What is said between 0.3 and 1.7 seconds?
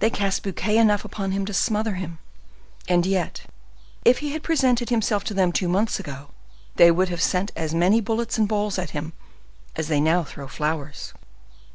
bouquets enough upon him to